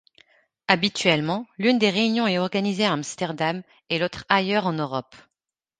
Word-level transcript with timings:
Habituellement, 0.67 1.45
l'une 1.59 1.77
des 1.77 1.91
réunions 1.91 2.25
est 2.25 2.39
organisée 2.39 2.85
à 2.85 2.91
Amsterdam 2.93 3.61
et 3.91 3.99
l'autre 3.99 4.25
ailleurs 4.29 4.65
en 4.65 4.73
Europe. 4.73 5.15